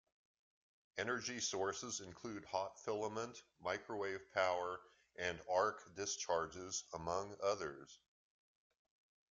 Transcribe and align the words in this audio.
Energy 0.97 1.39
sources 1.39 1.99
include 1.99 2.43
hot 2.45 2.79
filament, 2.83 3.43
microwave 3.59 4.33
power, 4.33 4.79
and 5.17 5.39
arc 5.47 5.93
discharges, 5.93 6.85
among 6.93 7.37
others. 7.43 7.99